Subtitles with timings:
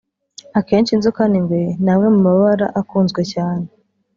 [0.59, 3.65] akenshi inzoka n’ingwe ni amwe mu mabara akunzwe cyane